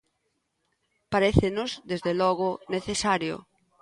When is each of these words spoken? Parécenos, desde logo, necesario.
Parécenos, 1.13 1.71
desde 1.91 2.11
logo, 2.21 2.49
necesario. 2.75 3.35